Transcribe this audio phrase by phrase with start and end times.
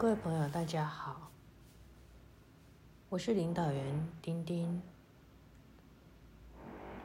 [0.00, 1.30] 各位朋友，大家好，
[3.10, 4.80] 我是领导员丁丁，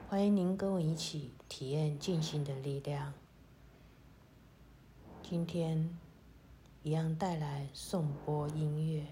[0.07, 3.11] 欢迎您跟我一起体验静心的力量。
[5.21, 5.99] 今天
[6.83, 9.05] 一样带来颂钵音乐。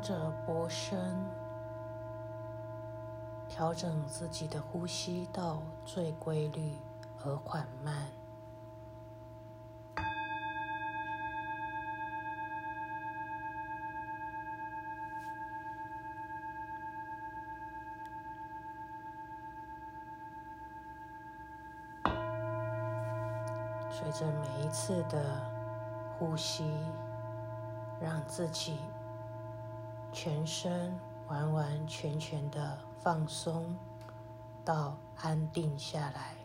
[0.00, 0.98] 着波声，
[3.48, 6.74] 调整自己的呼吸到最规律
[7.24, 8.06] 而缓慢。
[23.90, 25.22] 随着每一次的
[26.18, 26.64] 呼吸，
[28.00, 28.78] 让自己
[30.12, 30.92] 全身
[31.28, 33.76] 完完全全的放松
[34.64, 36.39] 到安定下来。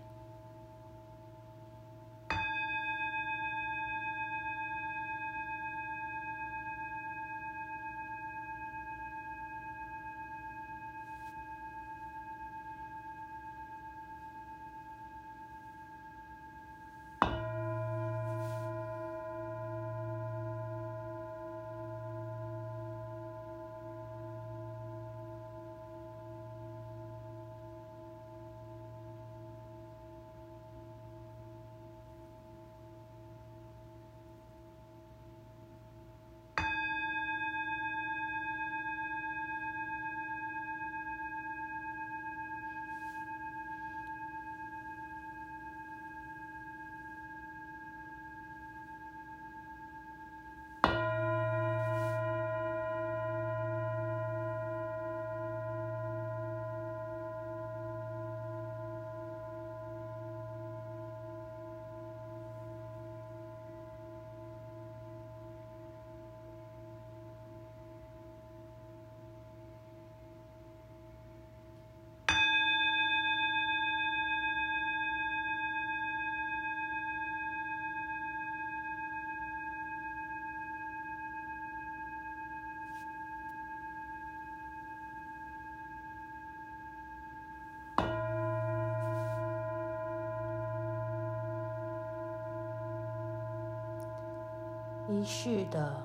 [95.08, 96.02] 依序的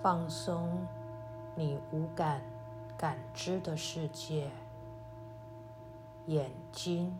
[0.00, 0.86] 放松
[1.54, 2.40] 你无感
[2.96, 4.50] 感知的世界，
[6.26, 7.14] 眼睛、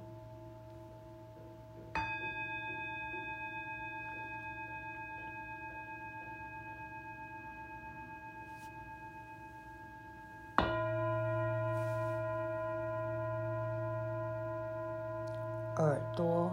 [15.77, 16.51] 耳朵。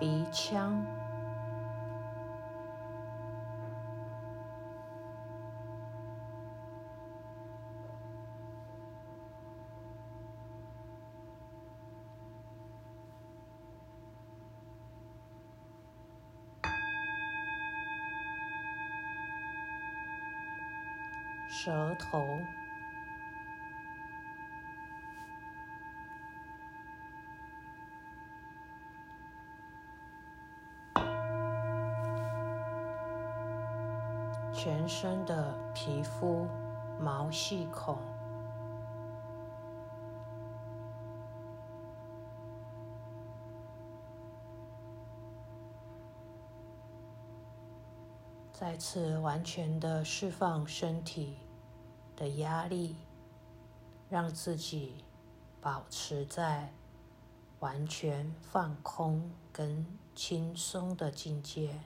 [0.00, 0.82] 鼻腔、
[21.50, 22.59] 舌头。
[34.62, 36.46] 全身的皮肤、
[37.00, 37.96] 毛细孔，
[48.52, 51.38] 再次完全的释放身体
[52.14, 52.96] 的压力，
[54.10, 55.02] 让自己
[55.62, 56.70] 保持在
[57.60, 61.80] 完全放空跟轻松的境界。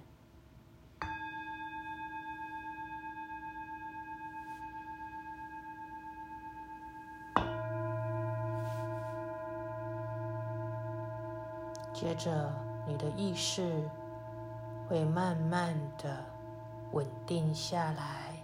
[12.05, 12.53] 接着，
[12.87, 13.83] 你的意识
[14.87, 16.23] 会慢慢的
[16.93, 18.37] 稳定下来，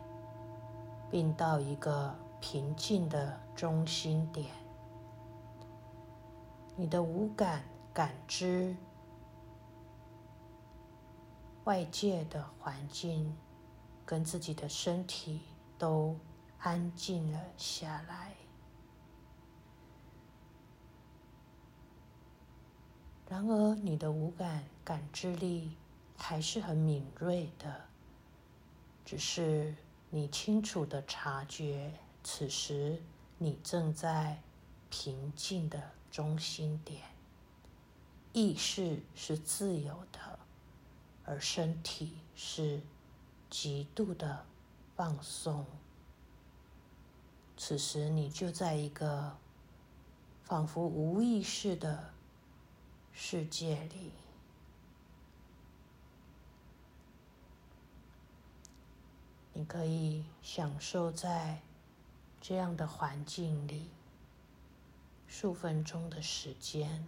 [1.10, 4.46] 并到一个平静的中心点。
[6.74, 7.62] 你的五感
[7.92, 8.74] 感知
[11.64, 13.36] 外界的环境
[14.06, 15.42] 跟自己的身体
[15.76, 16.16] 都
[16.60, 18.32] 安静了下来。
[23.30, 25.76] 然而，你的五感感知力
[26.16, 27.82] 还是很敏锐的，
[29.04, 29.72] 只是
[30.10, 31.92] 你清楚的察觉，
[32.24, 33.00] 此时
[33.38, 34.42] 你正在
[34.90, 37.02] 平静的中心点，
[38.32, 40.18] 意识是自由的，
[41.24, 42.80] 而身体是
[43.48, 44.44] 极度的
[44.96, 45.64] 放松。
[47.56, 49.36] 此时，你就在一个
[50.42, 52.12] 仿佛无意识的
[53.22, 54.10] 世界里。
[59.52, 61.60] 你可以享受在
[62.40, 63.90] 这样的环境里
[65.28, 67.06] 数分钟的时间，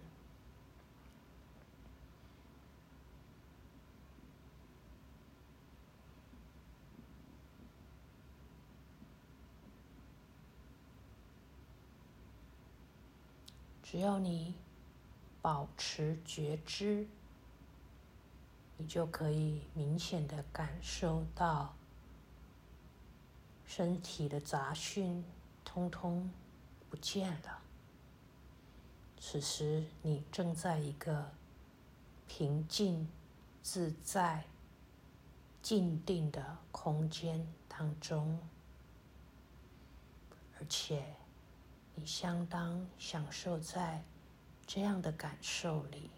[13.81, 14.53] 只要你
[15.43, 17.05] 保持觉知，
[18.77, 21.75] 你就可以明显的感受到。
[23.65, 25.23] 身体的杂讯
[25.65, 26.31] 通通
[26.89, 27.59] 不见了。
[29.19, 31.31] 此时，你正在一个
[32.27, 33.07] 平静、
[33.63, 34.45] 自在、
[35.61, 38.39] 静定的空间当中，
[40.59, 41.15] 而且
[41.95, 44.03] 你相当享受在
[44.75, 46.09] 这样的感受里。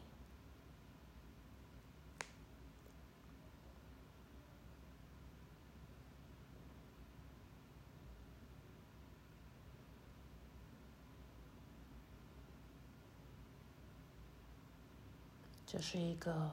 [15.68, 16.50] 这是一个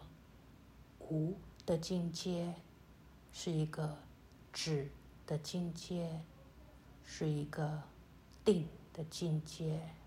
[0.99, 2.53] 无的境界，
[3.33, 3.97] 是一个
[4.53, 4.91] 止
[5.25, 6.21] 的境界，
[7.05, 7.81] 是一个
[8.45, 10.02] 定的境界。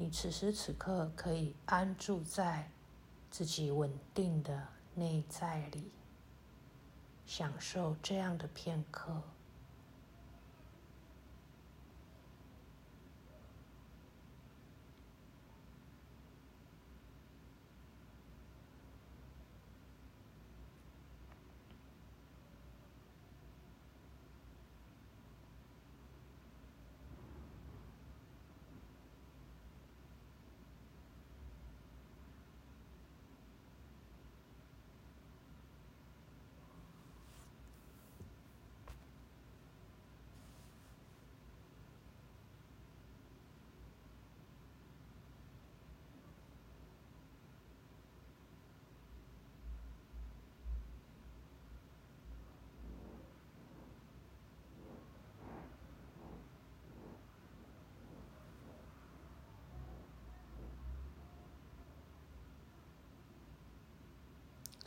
[0.00, 2.70] 你此时此刻可以安住在
[3.32, 5.90] 自己稳定的内在里，
[7.26, 9.20] 享受这样的片刻。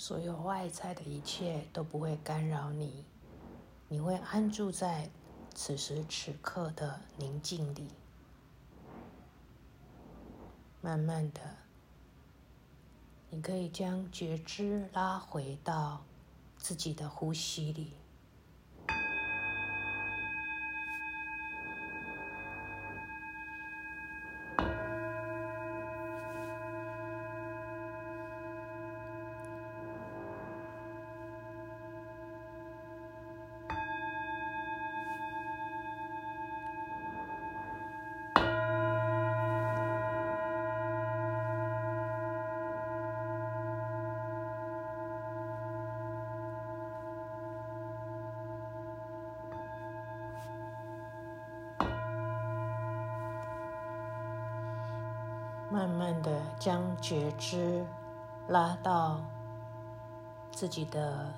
[0.04, 3.06] 所有外在的一切都不会干扰你，
[3.88, 5.08] 你会安住在
[5.54, 7.88] 此时此刻的宁静里，
[10.82, 11.40] 慢慢的，
[13.30, 16.04] 你可以将觉知拉回到
[16.58, 17.94] 自己的呼吸里。
[55.72, 57.86] 慢慢的将觉知
[58.50, 59.22] 拉到
[60.52, 61.34] 自己的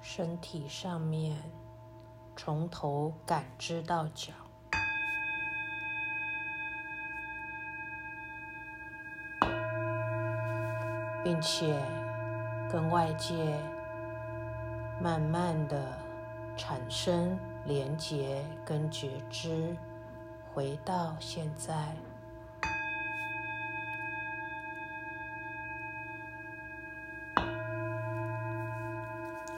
[0.00, 1.36] 身体上面，
[2.36, 4.32] 从头感知到脚，
[11.24, 11.76] 并且
[12.70, 13.34] 跟外界
[15.02, 15.98] 慢慢的
[16.56, 19.76] 产生连结跟觉知。
[20.56, 21.74] 回到现在，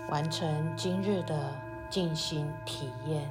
[0.09, 1.55] 完成今日的
[1.89, 3.31] 静心体验。